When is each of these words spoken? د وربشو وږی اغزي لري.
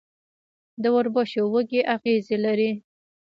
د 0.81 0.83
وربشو 0.95 1.41
وږی 1.53 1.81
اغزي 1.93 2.37
لري. 2.45 2.71